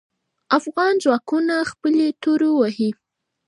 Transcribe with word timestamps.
افغان 0.57 0.93
ځواکونه 1.03 1.55
خپلې 1.71 2.07
تورو 2.21 2.49
وهې. 2.59 2.89